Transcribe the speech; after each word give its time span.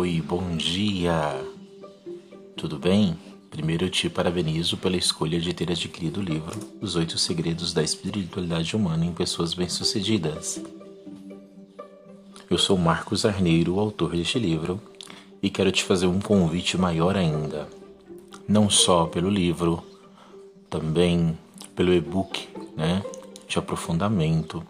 Oi, 0.00 0.22
bom 0.24 0.56
dia! 0.56 1.44
Tudo 2.56 2.78
bem? 2.78 3.18
Primeiro 3.50 3.86
eu 3.86 3.90
te 3.90 4.08
parabenizo 4.08 4.76
pela 4.76 4.96
escolha 4.96 5.40
de 5.40 5.52
ter 5.52 5.72
adquirido 5.72 6.18
o 6.18 6.22
livro 6.22 6.56
Os 6.80 6.94
Oito 6.94 7.18
Segredos 7.18 7.72
da 7.72 7.82
Espiritualidade 7.82 8.76
Humana 8.76 9.04
em 9.04 9.12
Pessoas 9.12 9.54
Bem-Sucedidas. 9.54 10.62
Eu 12.48 12.56
sou 12.56 12.78
Marcos 12.78 13.26
Arneiro, 13.26 13.74
o 13.74 13.80
autor 13.80 14.12
deste 14.12 14.38
livro, 14.38 14.80
e 15.42 15.50
quero 15.50 15.72
te 15.72 15.82
fazer 15.82 16.06
um 16.06 16.20
convite 16.20 16.78
maior 16.78 17.16
ainda. 17.16 17.68
Não 18.46 18.70
só 18.70 19.04
pelo 19.04 19.28
livro, 19.28 19.82
também 20.70 21.36
pelo 21.74 21.92
e-book, 21.92 22.48
né, 22.76 23.02
de 23.48 23.58
aprofundamento, 23.58 24.64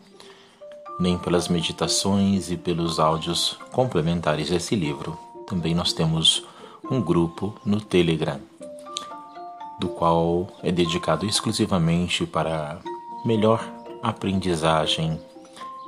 nem 0.98 1.16
pelas 1.16 1.48
meditações 1.48 2.50
e 2.50 2.56
pelos 2.56 2.98
áudios 2.98 3.58
complementares 3.72 4.50
desse 4.50 4.74
livro. 4.74 5.18
Também 5.46 5.74
nós 5.74 5.92
temos 5.92 6.44
um 6.90 7.00
grupo 7.00 7.54
no 7.64 7.80
Telegram, 7.80 8.40
do 9.78 9.88
qual 9.88 10.48
é 10.62 10.72
dedicado 10.72 11.24
exclusivamente 11.26 12.26
para 12.26 12.78
melhor 13.24 13.64
aprendizagem, 14.02 15.20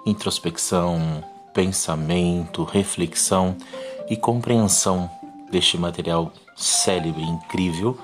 introspecção, 0.06 1.24
pensamento, 1.52 2.64
reflexão 2.64 3.56
e 4.08 4.16
compreensão 4.16 5.10
deste 5.50 5.76
material 5.76 6.32
célebre 6.56 7.22
incrível 7.22 7.98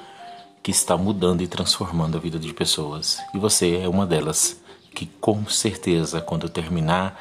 que 0.63 0.71
está 0.71 0.97
mudando 0.97 1.43
e 1.43 1.47
transformando 1.47 2.17
a 2.17 2.21
vida 2.21 2.39
de 2.39 2.53
pessoas. 2.53 3.19
E 3.33 3.39
você 3.39 3.77
é 3.77 3.89
uma 3.89 4.05
delas 4.05 4.61
que 4.97 5.05
com 5.21 5.47
certeza, 5.47 6.23
quando 6.23 6.49
terminar 6.49 7.21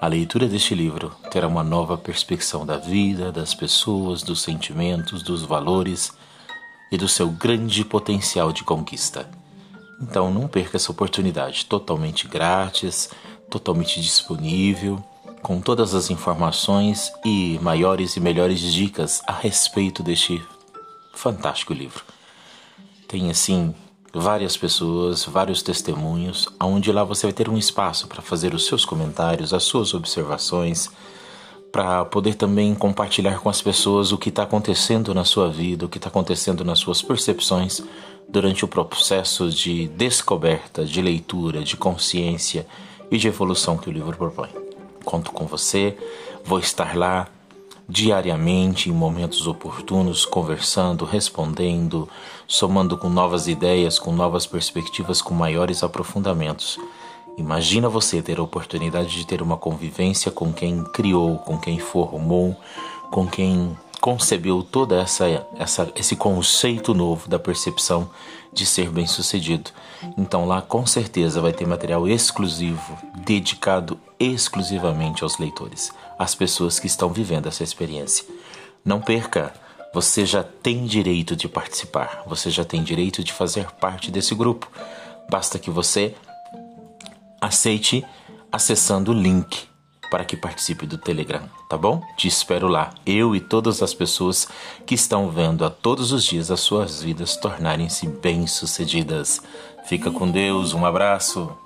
a 0.00 0.06
leitura 0.06 0.46
deste 0.46 0.76
livro, 0.76 1.10
terá 1.28 1.48
uma 1.48 1.64
nova 1.64 1.98
perspectiva 1.98 2.64
da 2.64 2.76
vida, 2.76 3.32
das 3.32 3.52
pessoas, 3.52 4.22
dos 4.22 4.42
sentimentos, 4.42 5.24
dos 5.24 5.42
valores 5.42 6.12
e 6.92 6.96
do 6.96 7.08
seu 7.08 7.28
grande 7.28 7.84
potencial 7.84 8.52
de 8.52 8.62
conquista. 8.62 9.28
Então 10.00 10.32
não 10.32 10.46
perca 10.46 10.76
essa 10.76 10.92
oportunidade, 10.92 11.66
totalmente 11.66 12.28
grátis, 12.28 13.10
totalmente 13.50 14.00
disponível, 14.00 15.02
com 15.42 15.60
todas 15.60 15.94
as 15.94 16.10
informações 16.10 17.10
e 17.24 17.58
maiores 17.60 18.14
e 18.16 18.20
melhores 18.20 18.60
dicas 18.60 19.20
a 19.26 19.32
respeito 19.32 20.00
deste 20.00 20.40
fantástico 21.12 21.74
livro. 21.74 22.04
Tem 23.08 23.30
assim 23.30 23.74
várias 24.18 24.56
pessoas, 24.56 25.24
vários 25.24 25.62
testemunhos, 25.62 26.48
onde 26.60 26.90
lá 26.90 27.04
você 27.04 27.26
vai 27.26 27.32
ter 27.32 27.48
um 27.48 27.58
espaço 27.58 28.06
para 28.06 28.22
fazer 28.22 28.54
os 28.54 28.66
seus 28.66 28.84
comentários, 28.84 29.52
as 29.52 29.64
suas 29.64 29.92
observações, 29.92 30.90
para 31.70 32.04
poder 32.06 32.34
também 32.34 32.74
compartilhar 32.74 33.38
com 33.40 33.50
as 33.50 33.60
pessoas 33.60 34.12
o 34.12 34.18
que 34.18 34.30
está 34.30 34.44
acontecendo 34.44 35.14
na 35.14 35.24
sua 35.24 35.50
vida, 35.50 35.84
o 35.84 35.88
que 35.88 35.98
está 35.98 36.08
acontecendo 36.08 36.64
nas 36.64 36.78
suas 36.78 37.02
percepções 37.02 37.82
durante 38.28 38.64
o 38.64 38.68
processo 38.68 39.50
de 39.50 39.86
descoberta, 39.88 40.84
de 40.84 41.02
leitura, 41.02 41.62
de 41.62 41.76
consciência 41.76 42.66
e 43.10 43.18
de 43.18 43.28
evolução 43.28 43.76
que 43.76 43.90
o 43.90 43.92
livro 43.92 44.16
propõe. 44.16 44.48
Conto 45.04 45.30
com 45.30 45.46
você, 45.46 45.96
vou 46.44 46.58
estar 46.58 46.96
lá 46.96 47.28
diariamente, 47.88 48.90
em 48.90 48.92
momentos 48.92 49.46
oportunos, 49.46 50.24
conversando, 50.24 51.04
respondendo, 51.04 52.08
somando 52.46 52.98
com 52.98 53.08
novas 53.08 53.46
ideias, 53.46 53.98
com 53.98 54.12
novas 54.12 54.46
perspectivas, 54.46 55.22
com 55.22 55.34
maiores 55.34 55.82
aprofundamentos. 55.82 56.78
Imagina 57.38 57.88
você 57.88 58.22
ter 58.22 58.38
a 58.38 58.42
oportunidade 58.42 59.10
de 59.10 59.26
ter 59.26 59.42
uma 59.42 59.56
convivência 59.56 60.30
com 60.30 60.52
quem 60.52 60.82
criou, 60.84 61.38
com 61.38 61.58
quem 61.58 61.78
formou, 61.78 62.56
com 63.10 63.26
quem 63.26 63.76
concebeu 64.06 64.62
toda 64.62 65.00
essa, 65.02 65.26
essa 65.58 65.90
esse 65.96 66.14
conceito 66.14 66.94
novo 66.94 67.28
da 67.28 67.40
percepção 67.40 68.08
de 68.52 68.64
ser 68.64 68.88
bem-sucedido. 68.88 69.72
Então 70.16 70.46
lá 70.46 70.62
com 70.62 70.86
certeza 70.86 71.40
vai 71.40 71.52
ter 71.52 71.66
material 71.66 72.06
exclusivo, 72.06 72.96
dedicado 73.16 73.98
exclusivamente 74.16 75.24
aos 75.24 75.38
leitores, 75.38 75.90
às 76.16 76.36
pessoas 76.36 76.78
que 76.78 76.86
estão 76.86 77.12
vivendo 77.12 77.48
essa 77.48 77.64
experiência. 77.64 78.24
Não 78.84 79.00
perca, 79.00 79.52
você 79.92 80.24
já 80.24 80.44
tem 80.44 80.86
direito 80.86 81.34
de 81.34 81.48
participar, 81.48 82.22
você 82.28 82.48
já 82.48 82.64
tem 82.64 82.84
direito 82.84 83.24
de 83.24 83.32
fazer 83.32 83.72
parte 83.72 84.12
desse 84.12 84.36
grupo. 84.36 84.70
Basta 85.28 85.58
que 85.58 85.68
você 85.68 86.14
aceite 87.40 88.06
acessando 88.52 89.10
o 89.10 89.14
link 89.14 89.66
para 90.10 90.24
que 90.24 90.36
participe 90.36 90.86
do 90.86 90.98
Telegram, 90.98 91.48
tá 91.68 91.76
bom? 91.76 92.02
Te 92.16 92.28
espero 92.28 92.68
lá, 92.68 92.92
eu 93.04 93.34
e 93.34 93.40
todas 93.40 93.82
as 93.82 93.94
pessoas 93.94 94.48
que 94.84 94.94
estão 94.94 95.30
vendo 95.30 95.64
a 95.64 95.70
todos 95.70 96.12
os 96.12 96.24
dias 96.24 96.50
as 96.50 96.60
suas 96.60 97.02
vidas 97.02 97.36
tornarem-se 97.36 98.06
bem-sucedidas. 98.06 99.42
Fica 99.86 100.10
com 100.10 100.30
Deus, 100.30 100.74
um 100.74 100.84
abraço. 100.84 101.56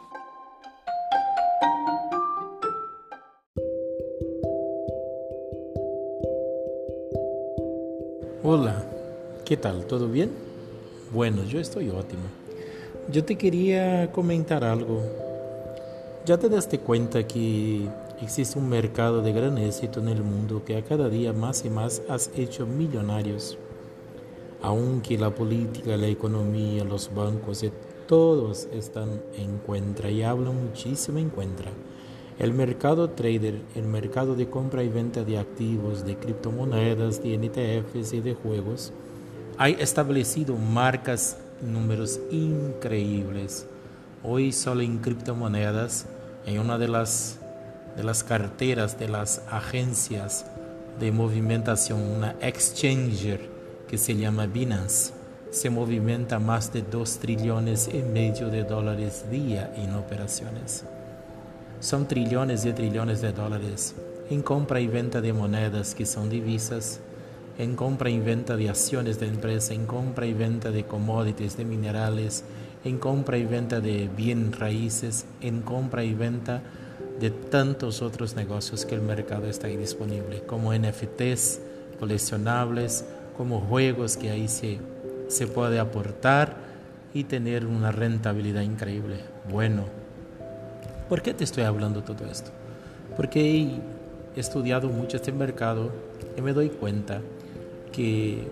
Hola, 8.42 8.84
¿qué 9.44 9.56
tal? 9.56 9.84
¿Todo 9.84 10.08
bien? 10.08 10.30
Bueno, 11.12 11.44
yo 11.44 11.60
estoy 11.60 11.90
ótimo. 11.90 12.22
Yo 13.12 13.24
te 13.24 13.36
quería 13.36 14.10
comentar 14.12 14.64
algo. 14.64 15.02
¿Ya 16.24 16.38
te 16.38 16.48
daste 16.48 16.78
cuenta 16.78 17.26
que 17.26 17.88
existe 18.22 18.58
un 18.58 18.68
mercado 18.68 19.22
de 19.22 19.32
gran 19.32 19.58
éxito 19.58 20.00
en 20.00 20.08
el 20.08 20.22
mundo 20.22 20.62
que 20.64 20.76
a 20.76 20.84
cada 20.84 21.08
día 21.08 21.32
más 21.32 21.64
y 21.64 21.70
más 21.70 22.02
has 22.08 22.30
hecho 22.36 22.66
millonarios? 22.66 23.58
Aunque 24.62 25.18
la 25.18 25.34
política, 25.34 25.96
la 25.96 26.06
economía, 26.06 26.84
los 26.84 27.14
bancos, 27.14 27.64
todos 28.06 28.68
están 28.72 29.22
en 29.36 29.58
contra 29.58 30.10
y 30.10 30.22
hablan 30.22 30.66
muchísimo 30.66 31.18
en 31.18 31.30
contra. 31.30 31.70
El 32.38 32.54
mercado 32.54 33.10
trader, 33.10 33.60
el 33.74 33.84
mercado 33.84 34.34
de 34.34 34.48
compra 34.48 34.82
y 34.82 34.88
venta 34.88 35.24
de 35.24 35.38
activos, 35.38 36.06
de 36.06 36.16
criptomonedas, 36.16 37.22
de 37.22 37.36
NTFs 37.36 38.14
y 38.14 38.20
de 38.20 38.34
juegos, 38.34 38.92
ha 39.58 39.68
establecido 39.68 40.56
marcas, 40.56 41.36
números 41.60 42.18
increíbles. 42.30 43.66
Hoy 44.22 44.52
solo 44.52 44.80
en 44.80 45.00
criptomonedas, 45.00 46.06
en 46.46 46.60
una 46.60 46.78
de 46.78 46.88
las, 46.88 47.39
de 47.96 48.04
las 48.04 48.24
carteras 48.24 48.98
de 48.98 49.08
las 49.08 49.42
agencias 49.50 50.46
de 50.98 51.12
movimentación, 51.12 52.00
una 52.00 52.36
exchanger 52.40 53.48
que 53.88 53.98
se 53.98 54.16
llama 54.16 54.46
Binance, 54.46 55.12
se 55.50 55.70
movimenta 55.70 56.38
más 56.38 56.72
de 56.72 56.82
2 56.82 57.18
trillones 57.18 57.90
y 57.92 58.02
medio 58.02 58.48
de 58.48 58.62
dólares 58.62 59.24
día 59.30 59.72
en 59.76 59.94
operaciones. 59.94 60.84
Son 61.80 62.06
trillones 62.06 62.64
y 62.66 62.72
trillones 62.72 63.20
de 63.20 63.32
dólares 63.32 63.94
en 64.30 64.42
compra 64.42 64.80
y 64.80 64.86
venta 64.86 65.20
de 65.20 65.32
monedas 65.32 65.96
que 65.96 66.06
son 66.06 66.30
divisas, 66.30 67.00
en 67.58 67.74
compra 67.74 68.10
y 68.10 68.20
venta 68.20 68.56
de 68.56 68.70
acciones 68.70 69.18
de 69.18 69.26
empresa, 69.26 69.74
en 69.74 69.86
compra 69.86 70.24
y 70.24 70.34
venta 70.34 70.70
de 70.70 70.84
commodities, 70.84 71.56
de 71.56 71.64
minerales, 71.64 72.44
en 72.84 72.98
compra 72.98 73.38
y 73.38 73.44
venta 73.44 73.80
de 73.80 74.08
bien 74.08 74.52
raíces, 74.52 75.26
en 75.40 75.62
compra 75.62 76.04
y 76.04 76.14
venta 76.14 76.54
de 76.54 76.89
tantos 77.28 78.00
otros 78.00 78.34
negocios 78.34 78.86
que 78.86 78.94
el 78.94 79.02
mercado 79.02 79.46
está 79.46 79.66
ahí 79.66 79.76
disponible, 79.76 80.40
como 80.46 80.72
NFTs, 80.72 81.60
coleccionables, 81.98 83.04
como 83.36 83.60
juegos 83.60 84.16
que 84.16 84.30
ahí 84.30 84.48
se, 84.48 84.78
se 85.28 85.46
puede 85.46 85.78
aportar 85.78 86.56
y 87.12 87.24
tener 87.24 87.66
una 87.66 87.92
rentabilidad 87.92 88.62
increíble. 88.62 89.18
Bueno, 89.50 89.84
¿Por 91.10 91.22
qué 91.22 91.34
te 91.34 91.42
estoy 91.42 91.64
hablando 91.64 92.04
todo 92.04 92.24
esto? 92.30 92.52
Porque 93.16 93.80
he 94.36 94.38
estudiado 94.38 94.88
mucho 94.88 95.16
este 95.16 95.32
mercado 95.32 95.90
y 96.38 96.40
me 96.40 96.52
doy 96.52 96.68
cuenta 96.68 97.20
que 97.90 98.46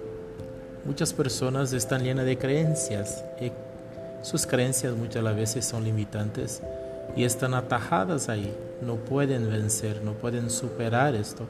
muchas 0.85 1.12
personas 1.12 1.73
están 1.73 2.03
llenas 2.03 2.26
de 2.26 2.37
creencias 2.37 3.25
y 3.41 3.53
sus 4.23 4.44
creencias 4.44 4.97
muchas 4.97 5.23
veces 5.37 5.67
son 5.67 5.85
limitantes 5.85 6.61
y 7.17 7.25
están 7.25 7.55
atajadas 7.55 8.29
ahí, 8.29 8.55
no 8.83 8.97
pueden 8.97 9.49
vencer, 9.49 10.03
no 10.05 10.13
pueden 10.13 10.51
superar 10.51 11.15
esto 11.15 11.47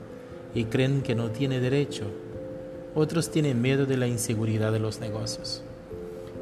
y 0.55 0.65
creen 0.65 1.03
que 1.03 1.15
no 1.15 1.31
tiene 1.31 1.61
derecho. 1.61 2.07
Otros 2.95 3.31
tienen 3.31 3.61
miedo 3.61 3.87
de 3.87 3.97
la 3.97 4.07
inseguridad 4.07 4.73
de 4.73 4.79
los 4.79 5.01
negocios, 5.01 5.63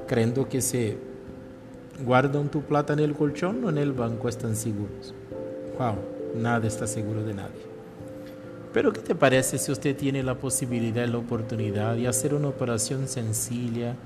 creyendo 0.06 0.48
que 0.48 0.60
se 0.60 0.96
guardan 2.04 2.50
tu 2.50 2.62
plata 2.62 2.92
en 2.92 3.00
el 3.00 3.14
colchón 3.14 3.64
o 3.64 3.70
en 3.70 3.78
el 3.78 3.92
banco 3.92 4.28
están 4.28 4.56
seguros. 4.56 5.14
Wow, 5.78 5.96
nada 6.36 6.66
está 6.66 6.86
seguro 6.86 7.22
de 7.24 7.34
nadie. 7.34 7.76
Pero 8.72 8.92
¿qué 8.92 9.00
te 9.00 9.14
parece 9.14 9.58
si 9.58 9.72
usted 9.72 9.96
tiene 9.96 10.22
la 10.22 10.34
posibilidad, 10.34 11.06
la 11.06 11.18
oportunidad 11.18 11.96
de 11.96 12.08
hacer 12.08 12.34
una 12.34 12.48
operación 12.48 13.08
sencilla 13.08 13.96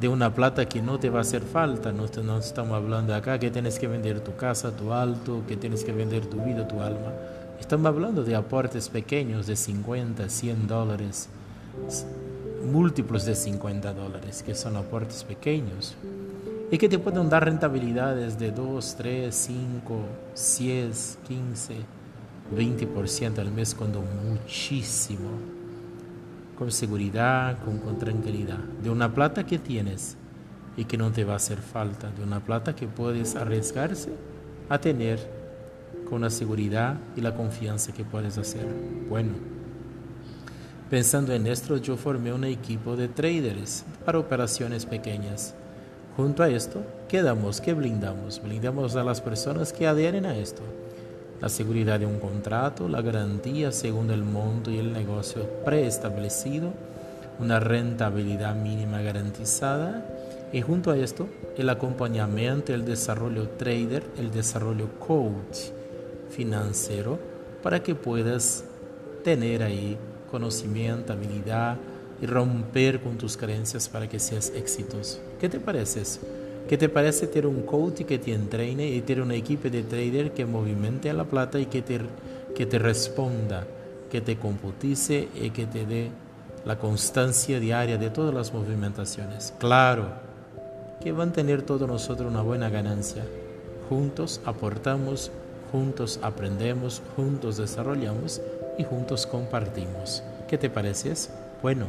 de 0.00 0.08
una 0.08 0.34
plata 0.34 0.66
que 0.66 0.80
no 0.80 0.98
te 0.98 1.10
va 1.10 1.18
a 1.18 1.22
hacer 1.22 1.42
falta? 1.42 1.92
No, 1.92 2.06
no 2.24 2.38
estamos 2.38 2.74
hablando 2.74 3.14
acá 3.14 3.38
que 3.38 3.50
tienes 3.50 3.78
que 3.78 3.86
vender 3.86 4.20
tu 4.20 4.34
casa, 4.34 4.74
tu 4.74 4.92
alto, 4.92 5.42
que 5.46 5.56
tienes 5.56 5.84
que 5.84 5.92
vender 5.92 6.26
tu 6.26 6.40
vida, 6.40 6.66
tu 6.66 6.80
alma. 6.80 7.12
Estamos 7.60 7.86
hablando 7.86 8.24
de 8.24 8.34
aportes 8.34 8.88
pequeños 8.88 9.46
de 9.46 9.56
50, 9.56 10.28
100 10.28 10.66
dólares, 10.66 11.28
múltiplos 12.72 13.26
de 13.26 13.34
50 13.34 13.92
dólares, 13.92 14.42
que 14.42 14.54
son 14.54 14.76
aportes 14.76 15.22
pequeños 15.24 15.94
y 16.70 16.78
que 16.78 16.88
te 16.88 16.98
pueden 16.98 17.28
dar 17.28 17.44
rentabilidades 17.44 18.38
de 18.38 18.52
2, 18.52 18.94
3, 18.96 19.34
5, 19.34 20.00
10, 20.58 21.18
15, 21.28 21.74
20% 22.56 23.38
al 23.38 23.50
mes 23.50 23.74
cuando 23.74 24.02
muchísimo. 24.02 25.59
Con 26.60 26.70
seguridad, 26.70 27.58
con, 27.64 27.98
tranquilidad. 27.98 28.58
De 28.80 28.88
una 28.88 29.12
plata 29.12 29.44
que 29.44 29.58
tienes 29.58 30.16
y 30.76 30.84
que 30.84 30.96
no 30.96 31.10
te 31.10 31.24
va 31.24 31.32
a 31.32 31.36
hacer 31.36 31.58
falta. 31.58 32.12
De 32.12 32.22
una 32.22 32.38
plata 32.38 32.76
que 32.76 32.86
puedes 32.86 33.34
arriesgarse 33.34 34.12
a 34.68 34.78
tener 34.78 35.18
con 36.08 36.20
la 36.20 36.30
seguridad 36.30 37.00
y 37.16 37.20
la 37.20 37.34
confianza 37.34 37.92
que 37.92 38.04
puedes 38.04 38.38
hacer. 38.38 38.64
Bueno, 39.08 39.32
pensando 40.88 41.32
en 41.32 41.48
esto, 41.48 41.76
yo 41.78 41.96
formé 41.96 42.32
un 42.32 42.44
equipo 42.44 42.94
de 42.94 43.08
traders 43.08 43.84
para 44.04 44.20
operaciones 44.20 44.86
pequeñas 44.86 45.56
Junto 46.16 46.42
a 46.42 46.50
esto, 46.50 46.82
¿qué 47.08 47.22
damos? 47.22 47.60
¿Qué 47.60 47.72
blindamos? 47.72 48.42
Blindamos 48.42 48.96
a 48.96 49.04
las 49.04 49.20
personas 49.20 49.72
que 49.72 49.86
adhieren 49.86 50.26
a 50.26 50.36
esto. 50.36 50.62
La 51.40 51.48
seguridad 51.48 51.98
de 51.98 52.06
un 52.06 52.18
contrato, 52.18 52.88
la 52.88 53.00
garantía 53.00 53.72
según 53.72 54.10
el 54.10 54.24
monto 54.24 54.70
y 54.70 54.78
el 54.78 54.92
negocio 54.92 55.48
preestablecido, 55.64 56.72
una 57.38 57.58
rentabilidad 57.60 58.54
mínima 58.54 59.00
garantizada 59.00 60.04
y 60.52 60.60
junto 60.60 60.90
a 60.90 60.98
esto 60.98 61.28
el 61.56 61.70
acompañamiento, 61.70 62.74
el 62.74 62.84
desarrollo 62.84 63.48
trader, 63.50 64.04
el 64.18 64.30
desarrollo 64.30 64.88
coach 64.98 65.70
financiero 66.28 67.18
para 67.62 67.82
que 67.82 67.94
puedas 67.94 68.64
tener 69.24 69.62
ahí 69.62 69.96
conocimiento, 70.30 71.12
habilidad, 71.12 71.76
y 72.20 72.26
romper 72.26 73.00
con 73.00 73.16
tus 73.16 73.36
creencias 73.36 73.88
para 73.88 74.08
que 74.08 74.18
seas 74.18 74.52
exitoso. 74.54 75.20
¿Qué 75.40 75.48
te 75.48 75.58
parece 75.58 76.02
eso? 76.02 76.20
¿Qué 76.70 76.78
te 76.78 76.88
parece 76.88 77.26
tener 77.26 77.48
un 77.48 77.62
coach 77.62 78.02
que 78.02 78.20
te 78.20 78.32
entrene 78.32 78.86
y 78.86 79.00
tener 79.00 79.24
una 79.24 79.34
equipo 79.34 79.68
de 79.68 79.82
trader 79.82 80.30
que 80.30 80.46
movimente 80.46 81.10
a 81.10 81.14
la 81.14 81.24
plata 81.24 81.58
y 81.58 81.66
que 81.66 81.82
te, 81.82 81.98
que 82.54 82.64
te 82.64 82.78
responda, 82.78 83.66
que 84.08 84.20
te 84.20 84.36
computice 84.36 85.28
y 85.34 85.50
que 85.50 85.66
te 85.66 85.84
dé 85.84 86.12
la 86.64 86.78
constancia 86.78 87.58
diaria 87.58 87.98
de 87.98 88.08
todas 88.10 88.32
las 88.32 88.54
movimentaciones? 88.54 89.52
Claro 89.58 90.10
que 91.00 91.10
van 91.10 91.30
a 91.30 91.32
tener 91.32 91.62
todos 91.62 91.88
nosotros 91.88 92.30
una 92.30 92.42
buena 92.42 92.70
ganancia. 92.70 93.24
Juntos 93.88 94.40
aportamos, 94.44 95.32
juntos 95.72 96.20
aprendemos, 96.22 97.02
juntos 97.16 97.56
desarrollamos 97.56 98.40
y 98.78 98.84
juntos 98.84 99.26
compartimos. 99.26 100.22
¿Qué 100.46 100.56
te 100.56 100.70
parece? 100.70 101.14
Bueno, 101.62 101.86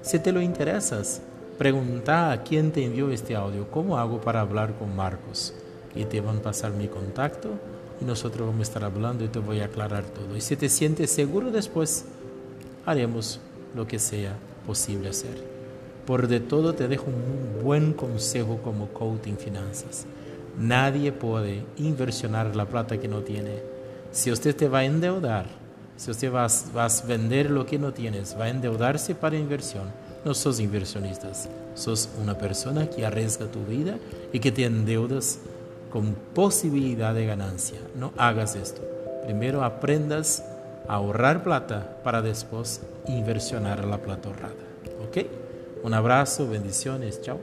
si 0.00 0.18
te 0.20 0.32
lo 0.32 0.40
interesas, 0.40 1.20
pregunta 1.58 2.32
a 2.32 2.42
quién 2.42 2.72
te 2.72 2.84
envió 2.84 3.10
este 3.10 3.34
audio, 3.34 3.70
¿cómo 3.70 3.98
hago 3.98 4.20
para 4.20 4.40
hablar 4.40 4.74
con 4.78 4.94
Marcos? 4.94 5.54
Y 5.94 6.04
te 6.04 6.20
van 6.20 6.38
a 6.38 6.42
pasar 6.42 6.72
mi 6.72 6.88
contacto 6.88 7.50
y 8.00 8.04
nosotros 8.04 8.46
vamos 8.46 8.60
a 8.60 8.70
estar 8.70 8.84
hablando 8.84 9.24
y 9.24 9.28
te 9.28 9.38
voy 9.38 9.60
a 9.60 9.66
aclarar 9.66 10.04
todo. 10.04 10.36
Y 10.36 10.40
si 10.40 10.56
te 10.56 10.68
sientes 10.68 11.10
seguro 11.10 11.50
después, 11.50 12.04
haremos 12.84 13.40
lo 13.74 13.86
que 13.86 13.98
sea 13.98 14.36
posible 14.66 15.08
hacer. 15.08 15.42
Por 16.06 16.28
de 16.28 16.40
todo 16.40 16.74
te 16.74 16.88
dejo 16.88 17.06
un 17.06 17.64
buen 17.64 17.92
consejo 17.92 18.60
como 18.62 18.88
coach 18.88 19.26
en 19.26 19.38
finanzas. 19.38 20.06
Nadie 20.58 21.12
puede 21.12 21.64
inversionar 21.76 22.54
la 22.54 22.66
plata 22.66 22.98
que 22.98 23.08
no 23.08 23.20
tiene. 23.20 23.62
Si 24.12 24.30
usted 24.30 24.54
te 24.54 24.68
va 24.68 24.78
a 24.78 24.84
endeudar, 24.84 25.46
si 25.96 26.10
usted 26.10 26.32
va, 26.32 26.44
a 26.46 27.06
vender 27.06 27.50
lo 27.50 27.66
que 27.66 27.78
no 27.78 27.92
tienes, 27.92 28.36
va 28.38 28.44
a 28.44 28.50
endeudarse 28.50 29.14
para 29.14 29.36
inversión, 29.36 29.84
no 30.26 30.34
sos 30.34 30.58
inversionistas, 30.58 31.48
sos 31.76 32.08
una 32.20 32.36
persona 32.36 32.90
que 32.90 33.06
arriesga 33.06 33.46
tu 33.46 33.64
vida 33.64 33.96
y 34.32 34.40
que 34.40 34.50
te 34.50 34.64
endeudas 34.64 35.38
con 35.88 36.16
posibilidad 36.34 37.14
de 37.14 37.26
ganancia. 37.26 37.78
No 37.94 38.12
hagas 38.16 38.56
esto. 38.56 38.82
Primero 39.22 39.62
aprendas 39.62 40.42
a 40.88 40.94
ahorrar 40.94 41.44
plata 41.44 42.00
para 42.02 42.22
después 42.22 42.80
inversionar 43.06 43.84
la 43.84 43.98
plata 43.98 44.28
ahorrada. 44.28 44.54
¿Ok? 45.08 45.26
Un 45.84 45.94
abrazo, 45.94 46.48
bendiciones, 46.48 47.22
chao. 47.22 47.38